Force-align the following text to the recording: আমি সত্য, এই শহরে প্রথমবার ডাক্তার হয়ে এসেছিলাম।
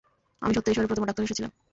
আমি 0.43 0.53
সত্য, 0.55 0.67
এই 0.71 0.75
শহরে 0.75 0.89
প্রথমবার 0.89 1.09
ডাক্তার 1.09 1.23
হয়ে 1.23 1.29
এসেছিলাম। 1.31 1.51